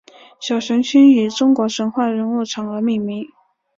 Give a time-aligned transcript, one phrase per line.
[0.39, 3.29] 小行星以中国神话人物嫦娥命名。